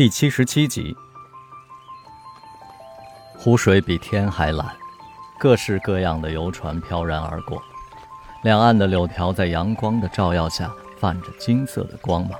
[0.00, 0.96] 第七十七集，
[3.36, 4.66] 湖水比天还蓝，
[5.38, 7.62] 各式各样的游船飘然而过，
[8.42, 12.30] 两岸的柳条在阳光的照耀下泛着金色的光芒。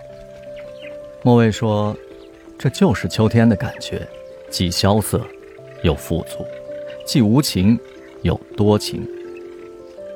[1.22, 1.94] 莫蔚说
[2.58, 4.08] ：“这就是秋天的感觉，
[4.50, 5.22] 既萧瑟，
[5.82, 6.38] 又富足；
[7.06, 7.78] 既无情，
[8.22, 9.06] 又多情。”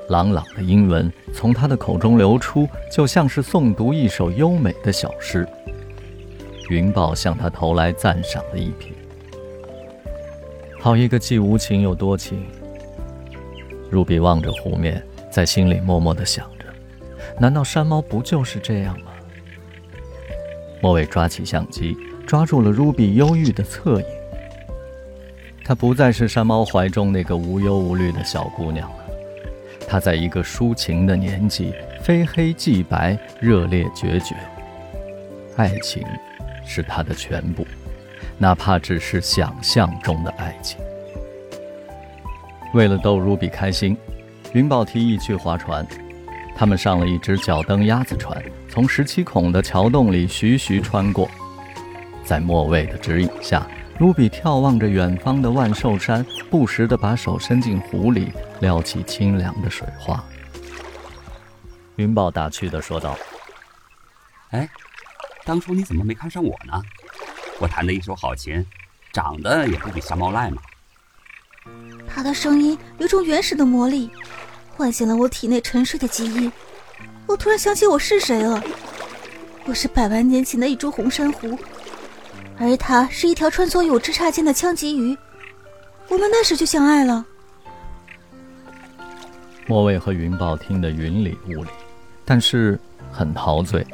[0.08, 5.46] 朗朗的英文从他的口中流出，就像是诵读一首优美的小诗。
[6.68, 8.93] 云豹向他投来赞赏的一瞥。
[10.79, 12.44] 好一个既无情又多情。
[13.90, 16.66] 如比望着湖面，在心里默默地想着：
[17.39, 19.12] 难道山猫不就是这样吗？
[20.80, 24.06] 莫伟抓起相机，抓住了 Ruby 忧郁的侧影。
[25.64, 28.96] 她不再是山猫怀中那个无忧无虑的小姑娘了。
[29.89, 31.72] 她在一个抒情的年纪，
[32.03, 34.34] 非黑即白，热烈决绝。
[35.56, 36.03] 爱情。
[36.67, 37.67] 是他的全部，
[38.39, 40.79] 哪怕只是想象中的爱情。
[42.73, 43.97] 为了逗 Ruby 开心，
[44.53, 45.87] 云宝提议去划船。
[46.56, 51.29] 他们上了一只脚蹬鸭子船，从十七孔的桥洞里徐徐穿过。
[52.25, 53.67] 在莫蔚的指引下
[53.99, 60.23] ，Ruby 眺望着远方的万寿山，不时地把手伸进湖里，撩起清凉的水花。
[61.97, 63.17] 云宝打趣地说道
[64.51, 64.69] ：“哎。”
[65.45, 66.83] 当初你怎么没看上我呢？
[67.61, 68.64] 我弹的一手好琴，
[69.12, 70.62] 长得也不比瞎猫赖嘛。
[72.09, 74.11] 他的声音有种原始的魔力，
[74.77, 76.50] 唤醒了我体内沉睡的记忆。
[77.27, 78.62] 我突然想起我是谁了，
[79.67, 81.59] 我是百万年前的一株红珊瑚，
[82.59, 85.17] 而他是一条穿梭有枝杈间的枪棘鱼。
[86.09, 87.25] 我们那时就相爱了。
[89.67, 91.70] 莫蔚和云豹听得云里雾里，
[92.25, 92.78] 但是
[93.11, 93.87] 很陶醉。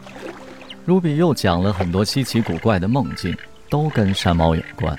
[0.86, 3.36] Ruby 又讲了很多稀奇古怪的梦境，
[3.68, 4.98] 都跟山猫有关。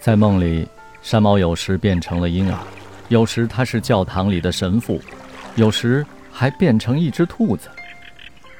[0.00, 0.66] 在梦里，
[1.02, 2.58] 山猫有时变成了婴儿，
[3.08, 5.00] 有时他是教堂里的神父，
[5.56, 7.68] 有时还变成一只兔子。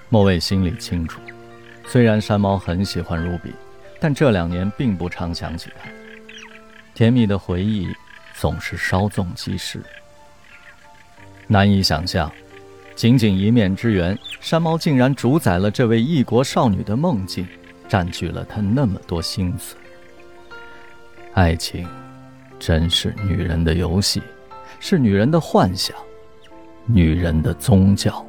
[0.09, 1.21] 莫蔚心里清楚，
[1.87, 3.53] 虽然山猫很喜欢 ruby，，
[4.01, 5.89] 但这两年并不常想起他。
[6.95, 7.89] 甜蜜的回忆
[8.34, 9.83] 总是稍纵即逝，
[11.47, 12.31] 难以想象。
[12.97, 17.47] 仅仅一面之缘，山猫竟然主宰了这位异国少女的梦境，
[17.87, 19.77] 占据了她那么多心思。
[21.34, 21.87] 爱情，
[22.59, 24.23] 真是女人的游戏，
[24.81, 25.95] 是女人的幻想，
[26.87, 28.25] 女人的宗教。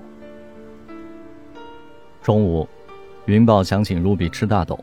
[2.21, 2.67] 中午，
[3.25, 4.77] 云豹想请 Ruby 吃大董，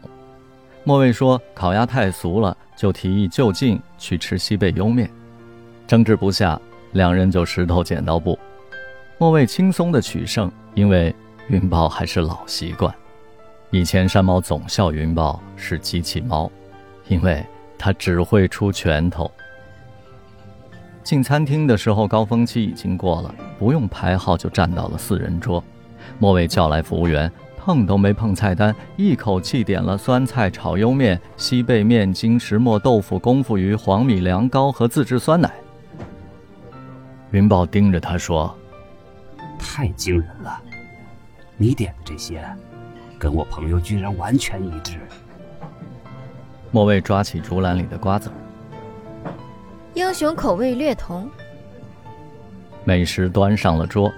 [0.83, 5.11] 莫蔚说烤鸭太俗了，就提议就近去吃西贝莜面。
[5.87, 6.59] 争执不下，
[6.93, 8.39] 两人就石头剪刀布。
[9.19, 11.15] 莫蔚轻松的取胜，因为
[11.49, 12.93] 云豹还是老习惯。
[13.71, 16.51] 以前山猫总笑云豹是机器猫，
[17.09, 17.45] 因为
[17.79, 19.31] 它只会出拳头。
[21.03, 25.63] 进餐厅的时候，高峰期已经过了，不用排号就站到了四人桌。
[26.19, 35.53] 莫蔚叫来服务员，碰都没碰菜单，一口气点了酸菜炒莜面、西贝面筋、石磨豆腐、功夫鱼、黄米凉糕和自制酸奶。
[37.31, 38.57] 云豹盯着他说。
[39.65, 40.61] 太惊人了！
[41.57, 42.45] 你点的这些，
[43.19, 45.01] 跟我朋友居然完全一致。
[46.71, 48.31] 莫蔚抓起竹篮里的瓜子
[49.95, 51.29] 英雄口味略同。
[52.85, 54.13] 美食端上了桌，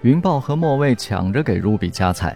[0.00, 2.34] 云豹和莫蔚抢着给 Ruby 夹菜。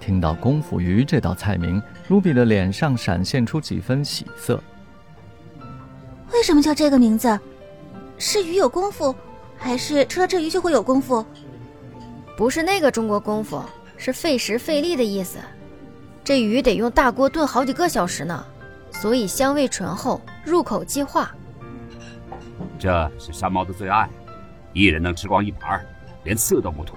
[0.00, 4.60] 听到功夫鱼这道菜名，Ruby 的脸上闪现出几分喜色。
[6.32, 7.38] 为什么叫这个名字？
[8.18, 9.14] 是鱼有功夫，
[9.56, 11.24] 还是吃了这鱼就会有功夫？
[12.36, 13.62] 不是那个中国功夫，
[13.96, 15.38] 是费时费力的意思。
[16.22, 18.44] 这鱼得用大锅炖好几个小时呢，
[18.90, 21.34] 所以香味醇厚，入口即化。
[22.78, 24.08] 这是山猫的最爱，
[24.72, 25.80] 一人能吃光一盘，
[26.24, 26.94] 连刺都不吐。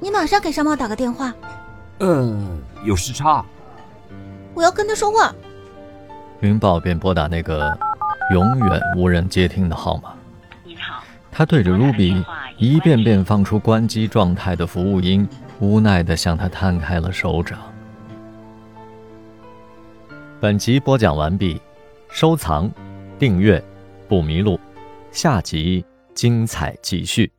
[0.00, 1.32] 你马上给山猫打个电话。
[1.98, 2.36] 呃，
[2.84, 3.44] 有时差。
[4.54, 5.32] 我要跟他说话。
[6.40, 7.76] 云宝便拨打那个
[8.32, 10.12] 永远无人接听的号码。
[11.30, 12.24] 他对着 Ruby
[12.58, 15.26] 一遍遍放出关机状态的服务音，
[15.60, 17.56] 无奈的向他摊开了手掌。
[20.40, 21.60] 本集播讲完毕，
[22.10, 22.68] 收藏、
[23.16, 23.62] 订阅，
[24.08, 24.58] 不迷路，
[25.12, 25.84] 下集
[26.14, 27.30] 精彩继续。